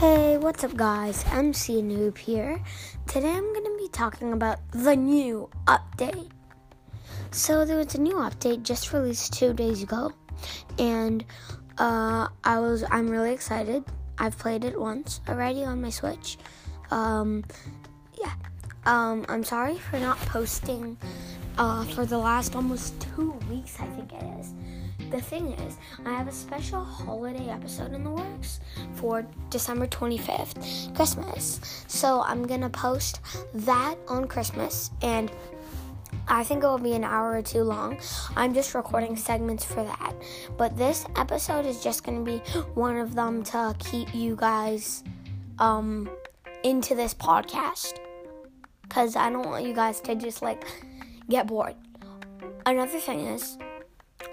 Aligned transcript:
Hey, 0.00 0.36
what's 0.36 0.62
up, 0.62 0.76
guys? 0.76 1.24
MC 1.32 1.80
Noob 1.80 2.18
here. 2.18 2.62
Today 3.06 3.30
I'm 3.30 3.50
going 3.54 3.64
to 3.64 3.78
be 3.78 3.88
talking 3.88 4.34
about 4.34 4.58
the 4.72 4.94
new 4.94 5.48
update. 5.66 6.28
So, 7.30 7.64
there 7.64 7.78
was 7.78 7.94
a 7.94 8.00
new 8.02 8.16
update 8.16 8.62
just 8.62 8.92
released 8.92 9.32
two 9.32 9.54
days 9.54 9.82
ago, 9.82 10.12
and 10.78 11.24
uh, 11.78 12.28
I 12.44 12.58
was 12.58 12.84
I'm 12.90 13.08
really 13.08 13.32
excited. 13.32 13.84
I've 14.18 14.36
played 14.36 14.64
it 14.64 14.78
once 14.78 15.22
already 15.30 15.64
on 15.64 15.80
my 15.80 15.88
Switch. 15.88 16.36
Um, 16.90 17.42
yeah. 18.20 18.34
Um, 18.84 19.24
I'm 19.30 19.44
sorry 19.44 19.78
for 19.78 19.98
not 19.98 20.18
posting 20.18 20.98
uh, 21.56 21.84
for 21.84 22.04
the 22.04 22.18
last 22.18 22.54
almost 22.54 23.00
two 23.00 23.30
weeks. 23.48 23.80
I 23.80 23.86
think 23.86 24.12
it 24.12 24.22
is 24.40 24.52
the 25.10 25.20
thing 25.20 25.52
is, 25.52 25.76
I 26.04 26.10
have 26.10 26.28
a 26.28 26.32
special 26.32 26.82
holiday 26.82 27.48
episode 27.48 27.92
in 27.92 28.02
the 28.02 28.10
works 28.10 28.60
for 28.94 29.26
December 29.50 29.86
25th, 29.86 30.94
Christmas. 30.94 31.84
So 31.86 32.22
I'm 32.22 32.46
gonna 32.46 32.70
post 32.70 33.20
that 33.54 33.96
on 34.08 34.26
Christmas 34.26 34.90
and 35.02 35.30
I 36.28 36.42
think 36.42 36.64
it 36.64 36.66
will 36.66 36.78
be 36.78 36.94
an 36.94 37.04
hour 37.04 37.32
or 37.32 37.42
two 37.42 37.62
long. 37.62 37.98
I'm 38.36 38.52
just 38.52 38.74
recording 38.74 39.16
segments 39.16 39.64
for 39.64 39.84
that. 39.84 40.12
But 40.56 40.76
this 40.76 41.06
episode 41.16 41.66
is 41.66 41.82
just 41.82 42.04
to 42.04 42.24
be 42.24 42.38
one 42.74 42.96
of 42.96 43.14
them 43.14 43.44
to 43.44 43.74
keep 43.78 44.12
you 44.14 44.34
guys 44.34 45.04
um, 45.58 46.10
into 46.64 46.94
this 46.94 47.14
podcast. 47.14 47.98
Because 48.82 49.14
I 49.14 49.30
don't 49.30 49.46
want 49.46 49.64
you 49.64 49.74
guys 49.74 50.00
to 50.00 50.14
just 50.16 50.42
like 50.42 50.64
get 51.28 51.46
bored. 51.46 51.76
Another 52.64 52.98
thing 52.98 53.20
is, 53.20 53.56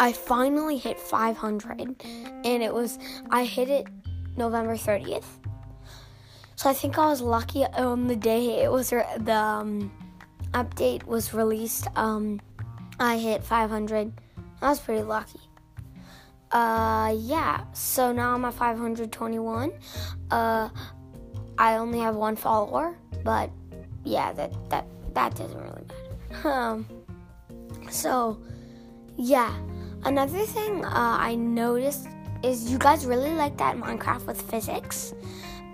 I 0.03 0.11
finally 0.11 0.77
hit 0.77 0.99
500, 0.99 1.79
and 2.43 2.61
it 2.61 2.73
was 2.73 2.99
I 3.29 3.45
hit 3.45 3.69
it 3.69 3.87
November 4.35 4.75
30th. 4.75 5.23
So 6.57 6.69
I 6.69 6.73
think 6.73 6.97
I 6.97 7.05
was 7.05 7.21
lucky 7.21 7.63
on 7.63 8.07
the 8.07 8.17
day 8.17 8.63
it 8.63 8.69
was 8.69 8.91
re- 8.91 9.07
the 9.19 9.33
um, 9.33 9.93
update 10.51 11.05
was 11.05 11.33
released. 11.33 11.87
Um, 11.95 12.41
I 12.99 13.17
hit 13.17 13.45
500. 13.45 14.11
I 14.61 14.67
was 14.67 14.81
pretty 14.81 15.03
lucky. 15.03 15.39
Uh, 16.51 17.15
yeah. 17.17 17.63
So 17.71 18.11
now 18.11 18.33
I'm 18.33 18.43
at 18.43 18.55
521. 18.55 19.71
Uh, 20.29 20.67
I 21.57 21.77
only 21.77 21.99
have 21.99 22.17
one 22.17 22.35
follower, 22.35 22.97
but 23.23 23.49
yeah, 24.03 24.33
that 24.33 24.51
that 24.69 24.85
that 25.13 25.33
doesn't 25.35 25.57
really 25.57 25.85
matter. 25.87 26.49
Um, 26.49 26.87
so 27.89 28.37
yeah. 29.15 29.53
Another 30.05 30.45
thing 30.45 30.83
uh, 30.83 31.17
I 31.19 31.35
noticed 31.35 32.07
is 32.43 32.69
you 32.69 32.77
guys 32.77 33.05
really 33.05 33.31
like 33.31 33.57
that 33.57 33.77
Minecraft 33.77 34.27
with 34.27 34.41
physics. 34.41 35.13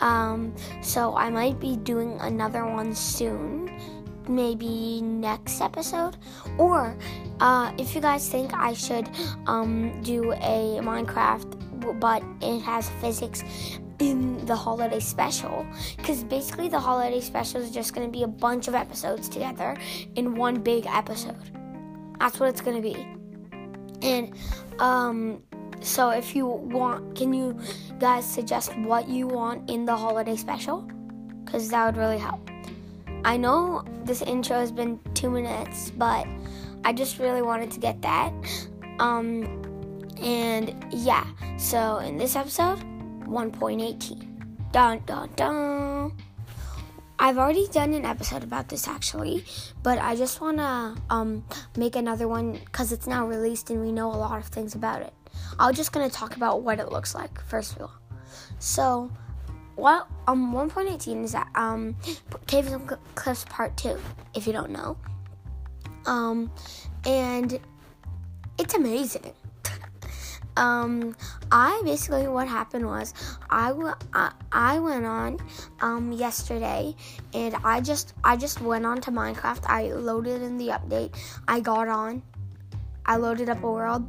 Um, 0.02 0.53
so 0.81 1.16
I 1.16 1.30
might 1.30 1.59
be 1.59 1.75
doing 1.77 2.17
another 2.22 2.66
one 2.66 2.94
soon, 2.94 3.72
maybe 4.27 5.02
next 5.02 5.61
episode. 5.61 6.16
Or 6.59 6.95
uh, 7.39 7.73
if 7.77 7.95
you 7.95 8.02
guys 8.02 8.30
think 8.30 8.53
I 8.53 8.73
should 8.73 9.09
um, 9.47 10.00
do 10.03 10.31
a 10.33 10.80
Minecraft, 10.81 12.00
but 12.00 12.23
it 12.39 12.59
has 12.61 12.88
physics 13.02 13.44
in 13.97 14.45
the 14.45 14.55
holiday 14.55 15.00
special, 15.00 15.66
because 15.97 16.23
basically 16.23 16.69
the 16.69 16.80
holiday 16.80 17.19
special 17.19 17.61
is 17.61 17.72
just 17.72 17.94
going 17.94 18.07
to 18.07 18.11
be 18.11 18.23
a 18.23 18.27
bunch 18.27 18.67
of 18.67 18.75
episodes 18.75 19.27
together 19.27 19.75
in 20.16 20.35
one 20.35 20.61
big 20.61 20.85
episode. 20.85 21.35
That's 22.19 22.39
what 22.39 22.50
it's 22.50 22.61
going 22.61 22.77
to 22.77 22.83
be. 22.83 23.19
And 24.02 24.33
um, 24.80 25.44
so 25.81 26.09
if 26.09 26.36
you 26.36 26.45
want, 26.45 27.16
can 27.16 27.33
you 27.33 27.58
guys 28.00 28.25
suggest 28.25 28.75
what 28.78 29.08
you 29.08 29.28
want 29.28 29.69
in 29.69 29.86
the 29.86 29.95
holiday 29.95 30.36
special? 30.36 30.88
Because 31.44 31.69
that 31.69 31.86
would 31.86 31.97
really 31.97 32.17
help. 32.17 32.50
I 33.25 33.38
know 33.38 33.84
this 34.03 34.22
intro 34.22 34.57
has 34.57 34.72
been 34.72 35.00
two 35.13 35.29
minutes, 35.29 35.91
but 35.91 36.25
I 36.84 36.94
just 36.94 37.19
really 37.19 37.41
wanted 37.41 37.72
to 37.72 37.79
get 37.79 38.01
that. 38.01 38.34
Um, 39.00 39.62
and 40.22 40.75
yeah, 40.91 41.25
so 41.57 41.97
in 41.97 42.18
this 42.18 42.35
episode, 42.35 42.79
1.18. 43.25 44.25
Dun 44.72 45.01
dun 45.06 45.29
dun. 45.35 46.13
I've 47.22 47.38
already 47.38 47.68
done 47.68 47.94
an 47.94 48.06
episode 48.06 48.44
about 48.44 48.69
this 48.69 48.88
actually, 48.88 49.44
but 49.84 50.00
I 50.00 50.16
just 50.16 50.40
want 50.40 50.57
to 50.57 50.96
um, 51.09 51.44
make 51.75 51.97
another 51.97 52.30
one 52.30 52.53
because 52.53 52.94
it's 52.94 53.07
now 53.07 53.28
released 53.28 53.69
and 53.69 53.81
we 53.81 53.91
know 53.91 54.07
a 54.07 54.16
lot 54.16 54.40
of 54.40 54.46
things 54.46 54.74
about 54.74 55.02
it. 55.02 55.13
I'm 55.59 55.74
just 55.74 55.91
going 55.91 56.09
to 56.09 56.16
talk 56.16 56.38
about 56.38 56.62
what 56.62 56.80
it 56.80 56.94
looks 56.94 57.13
like 57.13 57.41
first 57.41 57.75
of 57.75 57.81
all. 57.81 57.94
So, 58.59 59.12
what 59.75 60.07
um 60.28 60.53
1.18 60.53 61.24
is 61.24 61.34
that 61.34 61.50
um 61.56 61.96
Caves 62.47 62.72
and 62.72 62.90
Cliffs 63.16 63.46
Part 63.50 63.75
2, 63.75 63.97
if 64.34 64.47
you 64.47 64.53
don't 64.53 64.72
know. 64.72 64.97
Um, 66.06 66.50
and 67.06 67.59
it's 68.57 68.74
amazing. 68.74 69.34
Um, 70.59 71.16
I 71.52 71.81
basically 71.86 72.28
what 72.28 72.47
happened 72.47 72.86
was 72.86 73.14
I, 73.50 73.70
w- 73.70 73.96
I, 74.14 74.31
I 74.52 74.80
went 74.80 75.06
on 75.06 75.40
um, 75.81 76.12
yesterday 76.12 76.96
and 77.34 77.56
I 77.64 77.80
just 77.80 78.14
I 78.24 78.36
just 78.36 78.62
went 78.62 78.86
on 78.86 79.00
to 79.02 79.12
Minecraft. 79.12 79.64
I 79.66 79.94
loaded 79.94 80.42
in 80.42 80.58
the 80.58 80.68
update. 80.68 81.16
I 81.48 81.62
got 81.62 81.88
on. 81.88 82.22
I 83.06 83.16
loaded 83.16 83.50
up 83.50 83.64
a 83.64 83.72
world. 83.72 84.06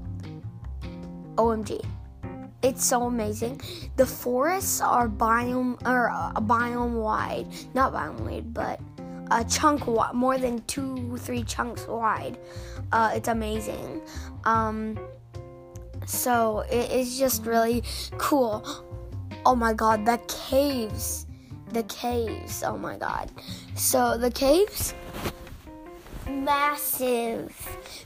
OMG. 1.36 1.82
It's 2.62 2.84
so 2.84 3.04
amazing. 3.04 3.62
The 3.96 4.04
forests 4.04 4.80
are 4.82 5.08
biome 5.08 5.80
or 5.86 6.10
uh, 6.10 6.32
biome 6.40 7.00
wide, 7.00 7.46
not 7.72 7.94
biome 7.94 8.20
wide, 8.20 8.52
but 8.52 8.80
a 9.30 9.44
chunk 9.44 9.86
more 9.86 10.36
than 10.36 10.60
two, 10.66 11.16
three 11.16 11.44
chunks 11.44 11.86
wide. 11.86 12.36
Uh, 12.92 13.12
it's 13.14 13.28
amazing. 13.28 14.02
Um, 14.44 14.98
so 16.10 16.60
it 16.70 16.90
is 16.90 17.18
just 17.18 17.46
really 17.46 17.82
cool. 18.18 18.64
Oh 19.46 19.54
my 19.54 19.72
god, 19.72 20.04
the 20.04 20.20
caves. 20.28 21.26
The 21.72 21.84
caves. 21.84 22.62
Oh 22.62 22.76
my 22.76 22.96
god. 22.96 23.30
So 23.76 24.18
the 24.18 24.30
caves 24.30 24.94
massive. 26.30 27.54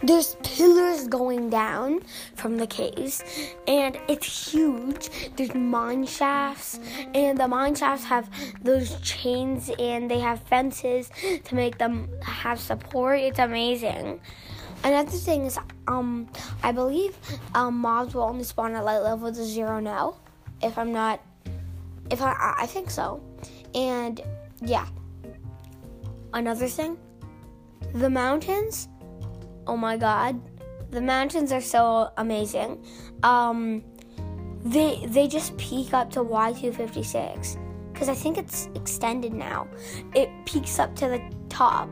There's 0.02 0.36
pillars 0.42 1.06
going 1.08 1.50
down 1.50 2.00
from 2.34 2.56
the 2.56 2.66
caves, 2.66 3.22
and 3.66 3.98
it's 4.08 4.52
huge. 4.52 5.10
There's 5.36 5.54
mine 5.54 6.06
shafts, 6.06 6.80
and 7.14 7.38
the 7.38 7.48
mine 7.48 7.74
shafts 7.74 8.04
have 8.04 8.28
those 8.62 9.00
chains, 9.00 9.70
and 9.78 10.10
they 10.10 10.18
have 10.20 10.40
fences 10.40 11.10
to 11.44 11.54
make 11.54 11.78
them 11.78 12.08
have 12.22 12.58
support. 12.60 13.20
It's 13.20 13.38
amazing. 13.38 14.20
Another 14.84 15.10
thing 15.10 15.46
is, 15.46 15.58
um, 15.88 16.28
I 16.62 16.70
believe 16.70 17.16
um, 17.54 17.78
mobs 17.78 18.14
will 18.14 18.24
only 18.24 18.44
spawn 18.44 18.74
at 18.74 18.84
light 18.84 18.98
level 18.98 19.32
to 19.32 19.44
zero 19.44 19.80
now. 19.80 20.16
If 20.62 20.76
I'm 20.76 20.92
not, 20.92 21.22
if 22.10 22.20
I, 22.20 22.54
I 22.58 22.66
think 22.66 22.90
so. 22.90 23.22
And 23.74 24.20
yeah. 24.60 24.86
Another 26.34 26.68
thing, 26.68 26.98
the 27.94 28.10
mountains. 28.10 28.88
Oh 29.66 29.76
my 29.76 29.96
god, 29.96 30.38
the 30.90 31.00
mountains 31.00 31.50
are 31.50 31.60
so 31.60 32.10
amazing. 32.18 32.84
Um, 33.22 33.82
they 34.64 35.02
they 35.06 35.28
just 35.28 35.56
peak 35.56 35.94
up 35.94 36.10
to 36.10 36.20
Y256 36.20 37.56
because 37.92 38.08
I 38.08 38.14
think 38.14 38.36
it's 38.36 38.68
extended 38.74 39.32
now. 39.32 39.66
It 40.14 40.28
peaks 40.44 40.78
up 40.78 40.94
to 40.96 41.08
the 41.08 41.22
top 41.48 41.88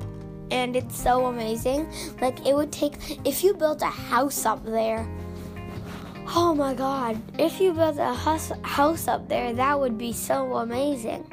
and 0.52 0.76
it's 0.76 0.96
so 0.96 1.26
amazing. 1.26 1.90
Like 2.20 2.46
it 2.46 2.54
would 2.54 2.70
take 2.70 2.94
if 3.26 3.42
you 3.42 3.54
built 3.54 3.80
a 3.80 3.86
house 3.86 4.44
up 4.44 4.64
there. 4.64 5.08
Oh 6.34 6.54
my 6.54 6.74
god, 6.74 7.20
if 7.38 7.60
you 7.60 7.72
built 7.72 7.96
a 7.98 8.12
house, 8.12 8.52
house 8.62 9.08
up 9.08 9.28
there, 9.28 9.52
that 9.54 9.80
would 9.80 9.98
be 9.98 10.12
so 10.12 10.56
amazing. 10.56 11.26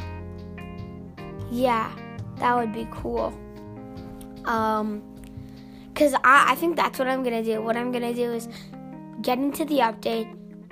Yeah, 1.52 1.92
that 2.38 2.56
would 2.56 2.74
be 2.74 2.88
cool. 2.92 3.34
Um 4.46 5.04
cuz 5.96 6.14
I 6.24 6.52
I 6.52 6.56
think 6.56 6.78
that's 6.78 6.98
what 6.98 7.08
I'm 7.08 7.24
going 7.24 7.44
to 7.44 7.48
do. 7.52 7.62
What 7.62 7.76
I'm 7.76 7.92
going 7.92 8.08
to 8.08 8.14
do 8.14 8.32
is 8.32 8.48
get 9.22 9.38
into 9.38 9.66
the 9.66 9.80
update, 9.80 10.32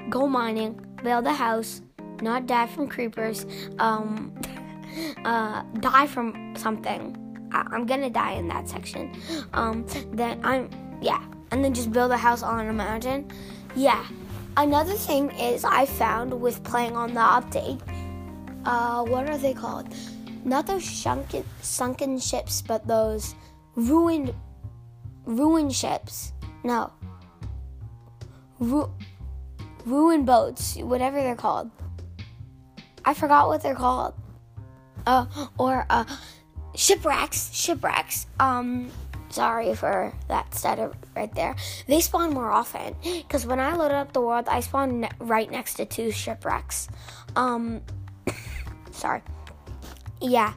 go 0.10 0.26
mining, 0.26 0.80
build 1.04 1.28
a 1.28 1.34
house, 1.34 1.82
not 2.22 2.48
die 2.48 2.68
from 2.68 2.88
creepers, 2.88 3.46
um 3.78 4.34
uh 5.26 5.64
die 5.82 6.08
from 6.08 6.56
something 6.56 7.27
I- 7.52 7.76
am 7.76 7.86
gonna 7.86 8.10
die 8.10 8.34
in 8.34 8.48
that 8.48 8.68
section. 8.68 9.12
Um, 9.54 9.86
then 10.12 10.40
I'm 10.44 10.70
yeah, 11.02 11.24
and 11.52 11.64
then 11.64 11.74
just 11.74 11.92
build 11.92 12.12
a 12.12 12.18
house 12.18 12.44
on 12.44 12.68
a 12.68 12.74
mountain. 12.74 13.32
Yeah. 13.76 14.06
Another 14.58 14.94
thing 14.94 15.30
is 15.32 15.64
I 15.64 15.86
found 15.86 16.34
with 16.34 16.64
playing 16.64 16.96
on 16.96 17.14
the 17.14 17.20
update. 17.22 17.80
Uh, 18.66 19.04
what 19.04 19.30
are 19.30 19.38
they 19.38 19.54
called? 19.54 19.94
Not 20.44 20.66
those 20.66 20.84
sunken 20.84 21.44
sunken 21.62 22.18
ships, 22.20 22.62
but 22.62 22.88
those 22.88 23.36
ruined 23.76 24.34
ruined 25.26 25.76
ships. 25.76 26.34
No. 26.64 26.92
Ru- 28.60 28.92
ruined 29.86 30.26
boats, 30.26 30.76
whatever 30.78 31.22
they're 31.22 31.36
called. 31.36 31.70
I 33.06 33.14
forgot 33.14 33.48
what 33.48 33.62
they're 33.62 33.76
called. 33.76 34.16
Uh, 35.06 35.26
or 35.58 35.86
uh, 35.90 36.04
shipwrecks. 36.78 37.52
Shipwrecks. 37.54 38.28
Um, 38.40 38.90
sorry 39.30 39.76
for 39.76 40.14
that 40.30 40.54
stutter 40.54 40.94
right 41.16 41.34
there. 41.36 41.56
They 41.88 42.00
spawn 42.00 42.34
more 42.34 42.50
often 42.52 42.96
because 43.04 43.46
when 43.46 43.60
I 43.60 43.76
loaded 43.76 43.96
up 43.96 44.14
the 44.14 44.22
world, 44.22 44.48
I 44.48 44.62
spawned 44.62 45.02
ne- 45.02 45.10
right 45.20 45.50
next 45.52 45.74
to 45.76 45.86
two 45.86 46.12
shipwrecks. 46.12 46.88
Um, 47.36 47.82
sorry. 48.92 49.22
Yeah, 50.22 50.54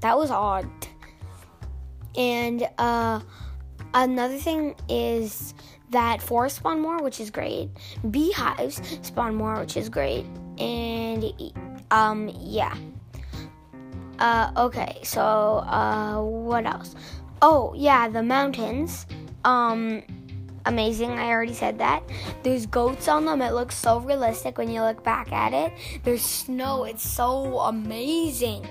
that 0.00 0.18
was 0.18 0.30
odd. 0.30 0.68
And 2.16 2.68
uh, 2.78 3.20
another 3.94 4.36
thing 4.38 4.74
is 4.88 5.54
that 5.90 6.22
forests 6.22 6.58
spawn 6.58 6.80
more, 6.80 7.02
which 7.02 7.20
is 7.20 7.30
great. 7.30 7.70
Beehives 8.10 8.80
spawn 9.02 9.34
more, 9.34 9.58
which 9.60 9.76
is 9.76 9.88
great. 9.88 10.26
And 10.58 11.32
um, 11.90 12.30
yeah. 12.38 12.76
Uh, 14.18 14.50
okay, 14.56 15.00
so 15.02 15.22
uh, 15.22 16.20
what 16.22 16.66
else? 16.66 16.94
Oh 17.42 17.74
yeah, 17.76 18.08
the 18.08 18.22
mountains. 18.22 19.06
Um, 19.44 20.02
amazing. 20.66 21.10
I 21.10 21.28
already 21.30 21.54
said 21.54 21.78
that. 21.78 22.02
There's 22.42 22.66
goats 22.66 23.08
on 23.08 23.24
them. 23.24 23.42
It 23.42 23.52
looks 23.52 23.76
so 23.76 24.00
realistic 24.00 24.58
when 24.58 24.70
you 24.70 24.82
look 24.82 25.02
back 25.04 25.32
at 25.32 25.52
it. 25.52 25.72
There's 26.04 26.22
snow. 26.22 26.84
It's 26.84 27.06
so 27.06 27.58
amazing. 27.60 28.66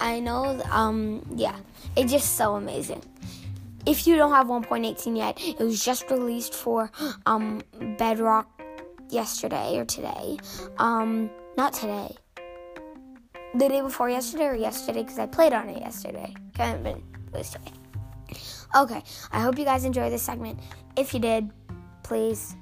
I 0.00 0.20
know. 0.20 0.60
Um, 0.70 1.24
yeah, 1.34 1.56
it's 1.96 2.12
just 2.12 2.36
so 2.36 2.56
amazing. 2.56 3.02
If 3.86 4.06
you 4.06 4.16
don't 4.16 4.32
have 4.32 4.48
1.18 4.48 5.16
yet, 5.16 5.38
it 5.40 5.60
was 5.62 5.84
just 5.84 6.10
released 6.10 6.54
for 6.54 6.90
um 7.24 7.62
Bedrock 7.98 8.48
yesterday 9.10 9.78
or 9.78 9.84
today. 9.84 10.38
Um, 10.78 11.30
not 11.56 11.72
today. 11.72 12.16
The 13.56 13.70
day 13.70 13.80
before 13.80 14.10
yesterday 14.10 14.48
or 14.48 14.54
yesterday 14.54 15.02
because 15.02 15.18
I 15.18 15.24
played 15.24 15.54
on 15.54 15.70
it 15.70 15.80
yesterday. 15.80 16.34
Can't 16.52 16.84
been 16.84 17.02
today. 17.32 17.72
Okay, 18.76 19.02
I 19.32 19.40
hope 19.40 19.58
you 19.58 19.64
guys 19.64 19.84
enjoy 19.84 20.10
this 20.10 20.22
segment. 20.22 20.60
If 20.94 21.14
you 21.14 21.20
did, 21.20 21.50
please 22.02 22.54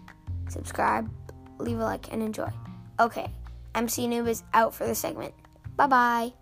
subscribe, 0.49 1.11
leave 1.59 1.81
a 1.81 1.83
like, 1.83 2.13
and 2.13 2.23
enjoy. 2.23 2.49
Okay, 3.01 3.27
MC 3.75 4.07
Noob 4.07 4.29
is 4.29 4.45
out 4.55 4.73
for 4.73 4.87
the 4.87 4.95
segment. 4.95 5.35
Bye 5.75 5.89
bye. 5.89 6.33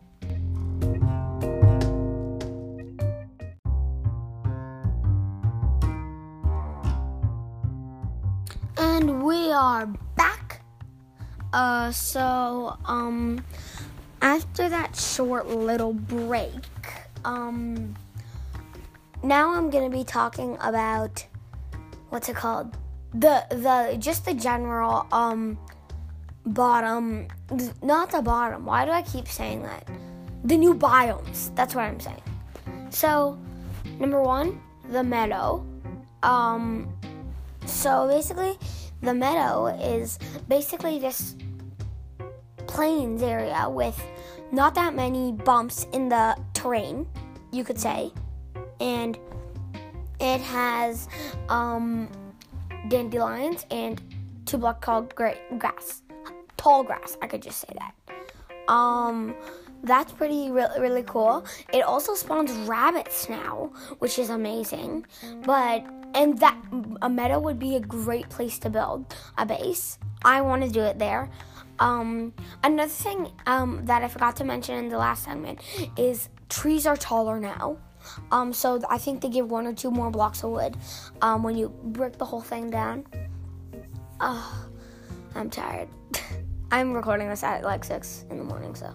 And 8.76 9.22
we 9.22 9.50
are 9.50 9.86
back. 9.86 10.60
Uh, 11.54 11.90
so, 11.90 12.76
um, 12.84 13.42
after 14.22 14.68
that 14.68 14.96
short 14.96 15.48
little 15.48 15.92
break, 15.92 16.64
um, 17.24 17.94
now 19.22 19.54
I'm 19.54 19.68
gonna 19.68 19.90
be 19.90 20.04
talking 20.04 20.56
about 20.60 21.26
what's 22.08 22.28
it 22.28 22.36
called? 22.36 22.76
The 23.12 23.44
the 23.50 23.96
just 23.98 24.24
the 24.24 24.34
general 24.34 25.06
um 25.12 25.58
bottom 26.46 27.28
not 27.82 28.10
the 28.10 28.22
bottom. 28.22 28.64
Why 28.64 28.84
do 28.84 28.90
I 28.90 29.02
keep 29.02 29.28
saying 29.28 29.62
that? 29.62 29.86
The 30.44 30.56
new 30.56 30.74
biomes. 30.74 31.54
That's 31.54 31.74
what 31.74 31.82
I'm 31.84 32.00
saying. 32.00 32.22
So, 32.90 33.38
number 33.98 34.20
1, 34.22 34.60
the 34.90 35.02
meadow. 35.02 35.66
Um 36.22 36.88
so 37.66 38.08
basically 38.08 38.58
the 39.02 39.14
meadow 39.14 39.66
is 39.66 40.18
basically 40.48 40.98
this 40.98 41.36
plains 42.72 43.22
area 43.22 43.68
with 43.68 44.00
not 44.50 44.74
that 44.74 44.94
many 44.94 45.32
bumps 45.32 45.86
in 45.92 46.08
the 46.08 46.36
terrain, 46.54 47.06
you 47.50 47.64
could 47.64 47.78
say 47.78 48.12
and 48.82 49.16
it 50.20 50.40
has 50.40 51.08
um, 51.48 52.08
dandelions 52.88 53.64
and 53.70 54.02
two 54.44 54.58
block 54.58 54.84
great 55.14 55.58
grass, 55.58 56.02
tall 56.56 56.82
grass. 56.82 57.16
I 57.22 57.28
could 57.28 57.42
just 57.42 57.60
say 57.60 57.74
that. 57.78 58.72
Um, 58.72 59.34
that's 59.84 60.12
pretty 60.12 60.50
really 60.50 61.02
cool. 61.04 61.44
It 61.72 61.82
also 61.82 62.14
spawns 62.14 62.52
rabbits 62.68 63.28
now, 63.28 63.72
which 63.98 64.18
is 64.18 64.30
amazing. 64.30 65.06
But 65.44 65.84
and 66.14 66.38
that 66.40 66.56
a 67.00 67.08
meadow 67.08 67.38
would 67.40 67.58
be 67.58 67.76
a 67.76 67.80
great 67.80 68.28
place 68.28 68.58
to 68.60 68.70
build 68.70 69.14
a 69.38 69.46
base. 69.46 69.98
I 70.24 70.40
want 70.40 70.62
to 70.62 70.68
do 70.68 70.82
it 70.82 70.98
there. 70.98 71.30
Um, 71.82 72.32
another 72.62 72.88
thing 72.88 73.32
um, 73.46 73.84
that 73.86 74.04
I 74.04 74.08
forgot 74.08 74.36
to 74.36 74.44
mention 74.44 74.76
in 74.76 74.88
the 74.88 74.98
last 74.98 75.24
segment 75.24 75.60
is 75.96 76.28
trees 76.48 76.86
are 76.86 76.96
taller 76.96 77.40
now. 77.40 77.76
Um, 78.30 78.52
so 78.52 78.80
I 78.88 78.98
think 78.98 79.20
they 79.20 79.28
give 79.28 79.50
one 79.50 79.66
or 79.66 79.72
two 79.72 79.90
more 79.90 80.08
blocks 80.08 80.44
of 80.44 80.50
wood 80.50 80.76
um, 81.22 81.42
when 81.42 81.56
you 81.56 81.70
break 81.82 82.18
the 82.18 82.24
whole 82.24 82.40
thing 82.40 82.70
down. 82.70 83.04
Oh, 84.20 84.68
I'm 85.34 85.50
tired. 85.50 85.88
I'm 86.70 86.92
recording 86.92 87.28
this 87.28 87.42
at 87.42 87.64
like 87.64 87.82
six 87.82 88.26
in 88.30 88.38
the 88.38 88.44
morning, 88.44 88.76
so 88.76 88.94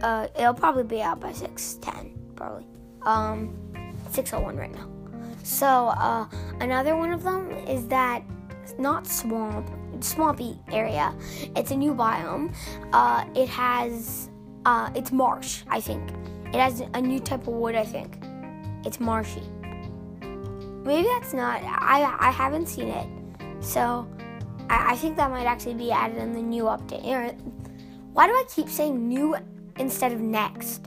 uh, 0.00 0.28
it'll 0.38 0.54
probably 0.54 0.84
be 0.84 1.02
out 1.02 1.18
by 1.18 1.32
six 1.32 1.74
ten, 1.82 2.16
probably. 2.36 2.64
Um, 3.02 3.58
six 4.10 4.32
oh 4.32 4.40
one 4.40 4.56
right 4.56 4.72
now. 4.72 4.88
So 5.42 5.66
uh, 5.66 6.28
another 6.60 6.96
one 6.96 7.12
of 7.12 7.24
them 7.24 7.50
is 7.66 7.88
that 7.88 8.22
not 8.78 9.06
swamp, 9.06 9.68
swampy 10.04 10.58
area. 10.72 11.14
It's 11.56 11.70
a 11.70 11.76
new 11.76 11.94
biome. 11.94 12.54
Uh, 12.92 13.24
it 13.34 13.48
has 13.48 14.30
uh, 14.64 14.90
it's 14.94 15.12
marsh, 15.12 15.62
I 15.68 15.80
think. 15.80 16.10
It 16.48 16.56
has 16.56 16.80
a 16.94 17.00
new 17.00 17.20
type 17.20 17.42
of 17.42 17.54
wood, 17.54 17.74
I 17.74 17.84
think. 17.84 18.18
It's 18.84 19.00
marshy. 19.00 19.42
Maybe 20.84 21.06
that's 21.08 21.34
not. 21.34 21.62
I 21.62 22.16
I 22.18 22.30
haven't 22.30 22.66
seen 22.66 22.88
it, 22.88 23.06
so 23.60 24.08
I, 24.70 24.92
I 24.92 24.96
think 24.96 25.16
that 25.16 25.30
might 25.30 25.44
actually 25.46 25.74
be 25.74 25.92
added 25.92 26.16
in 26.16 26.32
the 26.32 26.42
new 26.42 26.64
update. 26.64 27.38
Why 28.12 28.26
do 28.26 28.32
I 28.32 28.44
keep 28.48 28.68
saying 28.68 29.08
new 29.08 29.36
instead 29.78 30.12
of 30.12 30.20
next? 30.20 30.86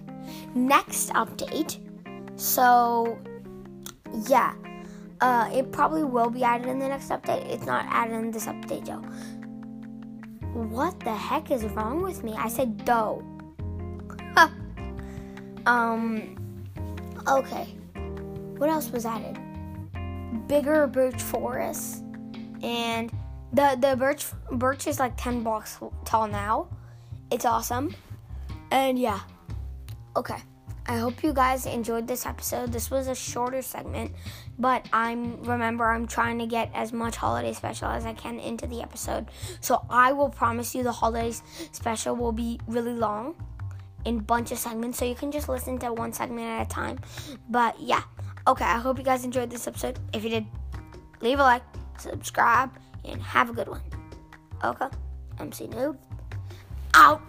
Next 0.55 1.09
update. 1.09 1.79
So 2.35 3.17
yeah, 4.27 4.53
uh, 5.23 5.49
it 5.53 5.71
probably 5.71 6.03
will 6.03 6.29
be 6.29 6.43
added 6.43 6.67
in 6.67 6.79
the 6.79 6.87
next 6.87 7.07
update. 7.07 7.49
It's 7.49 7.65
not 7.65 7.85
added 7.87 8.15
in 8.15 8.31
this 8.31 8.45
update, 8.45 8.85
Joe. 8.85 9.01
What 10.51 10.99
the 10.99 11.15
heck 11.15 11.49
is 11.49 11.63
wrong 11.63 12.01
with 12.01 12.23
me? 12.25 12.33
I 12.37 12.49
said 12.49 12.83
dough. 12.83 13.23
um. 15.65 16.35
Okay. 17.25 17.67
What 18.57 18.69
else 18.69 18.89
was 18.91 19.05
added? 19.05 19.39
Bigger 20.47 20.87
birch 20.87 21.21
forests, 21.21 22.01
and 22.61 23.09
the 23.53 23.77
the 23.79 23.95
birch 23.95 24.25
birch 24.51 24.87
is 24.87 24.99
like 24.99 25.13
ten 25.15 25.41
blocks 25.41 25.79
tall 26.03 26.27
now. 26.27 26.67
It's 27.31 27.45
awesome, 27.45 27.95
and 28.71 28.99
yeah. 28.99 29.21
Okay. 30.17 30.37
I 30.85 30.97
hope 30.97 31.23
you 31.23 31.31
guys 31.33 31.65
enjoyed 31.65 32.07
this 32.07 32.25
episode. 32.25 32.73
This 32.73 32.91
was 32.91 33.07
a 33.07 33.15
shorter 33.15 33.61
segment, 33.61 34.11
but 34.59 34.85
I'm 34.91 35.41
remember 35.43 35.85
I'm 35.85 36.07
trying 36.07 36.39
to 36.39 36.45
get 36.45 36.71
as 36.73 36.91
much 36.91 37.15
holiday 37.15 37.53
special 37.53 37.87
as 37.87 38.05
I 38.05 38.13
can 38.13 38.39
into 38.39 38.67
the 38.67 38.81
episode. 38.81 39.27
So 39.61 39.85
I 39.89 40.11
will 40.11 40.29
promise 40.29 40.75
you 40.75 40.83
the 40.83 40.91
holidays 40.91 41.41
special 41.71 42.15
will 42.15 42.33
be 42.33 42.59
really 42.67 42.93
long 42.93 43.35
in 44.05 44.19
bunch 44.19 44.51
of 44.51 44.57
segments 44.57 44.99
so 44.99 45.05
you 45.05 45.15
can 45.15 45.31
just 45.31 45.47
listen 45.47 45.77
to 45.79 45.93
one 45.93 46.11
segment 46.11 46.47
at 46.47 46.67
a 46.67 46.69
time. 46.69 46.99
But 47.49 47.79
yeah. 47.79 48.03
Okay, 48.45 48.65
I 48.65 48.77
hope 48.77 48.97
you 48.97 49.05
guys 49.05 49.23
enjoyed 49.23 49.49
this 49.49 49.67
episode. 49.67 49.99
If 50.11 50.25
you 50.25 50.29
did, 50.29 50.45
leave 51.21 51.39
a 51.39 51.43
like, 51.43 51.63
subscribe, 51.97 52.71
and 53.05 53.21
have 53.21 53.49
a 53.49 53.53
good 53.53 53.69
one. 53.69 53.81
Okay, 54.61 54.87
MC 55.39 55.67
Noob, 55.67 55.97
out. 56.93 57.21